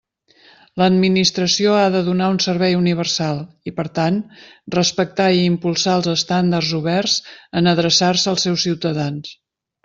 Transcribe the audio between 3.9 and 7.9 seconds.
tant, respectar i impulsar els estàndards oberts en